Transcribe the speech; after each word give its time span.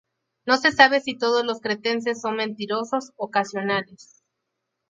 No 0.47 0.57
se 0.57 0.71
sabe 0.71 0.99
si 0.99 1.15
todos 1.15 1.45
los 1.45 1.59
cretenses 1.61 2.19
son 2.21 2.37
mentirosos 2.37 3.11
ocasionales. 3.17 4.23